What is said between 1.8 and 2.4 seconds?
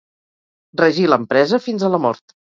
a la mort.